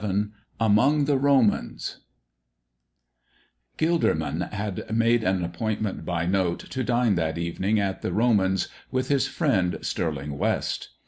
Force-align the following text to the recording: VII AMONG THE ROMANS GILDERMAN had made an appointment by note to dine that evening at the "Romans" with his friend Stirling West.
VII 0.03 0.29
AMONG 0.59 1.05
THE 1.05 1.15
ROMANS 1.19 1.97
GILDERMAN 3.77 4.41
had 4.51 4.91
made 4.95 5.23
an 5.23 5.43
appointment 5.43 6.05
by 6.05 6.25
note 6.25 6.61
to 6.71 6.83
dine 6.83 7.13
that 7.13 7.37
evening 7.37 7.79
at 7.79 8.01
the 8.01 8.11
"Romans" 8.11 8.67
with 8.89 9.09
his 9.09 9.27
friend 9.27 9.77
Stirling 9.83 10.39
West. 10.39 10.89